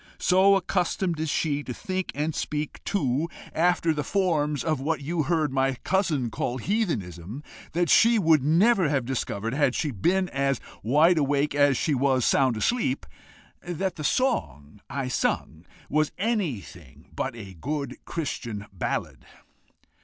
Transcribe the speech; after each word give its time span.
so 0.17 0.55
accustomed 0.55 1.19
is 1.19 1.29
she 1.29 1.61
to 1.61 1.75
think 1.75 2.11
and 2.15 2.33
speak 2.33 2.83
too 2.83 3.29
after 3.53 3.93
the 3.93 4.03
forms 4.03 4.63
of 4.63 4.79
what 4.79 5.01
you 5.01 5.21
heard 5.21 5.53
my 5.53 5.75
cousin 5.83 6.31
call 6.31 6.57
heathenism, 6.57 7.43
that 7.73 7.87
she 7.87 8.17
would 8.17 8.43
never 8.43 8.89
have 8.89 9.05
discovered, 9.05 9.53
had 9.53 9.75
she 9.75 9.91
been 9.91 10.27
as 10.29 10.59
wide 10.81 11.19
awake 11.19 11.53
as 11.53 11.77
she 11.77 11.93
was 11.93 12.25
sound 12.25 12.57
asleep, 12.57 13.05
that 13.61 13.95
the 13.95 14.03
song 14.03 14.81
I 14.89 15.07
sung 15.07 15.67
was 15.87 16.11
anything 16.17 17.11
but 17.15 17.35
a 17.35 17.53
good 17.53 17.97
Christian 18.03 18.65
ballad." 18.73 19.23